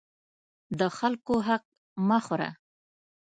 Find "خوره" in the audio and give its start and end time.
2.25-2.49